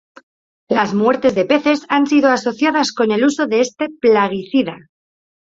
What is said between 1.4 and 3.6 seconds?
peces han sido asociadas con el uso de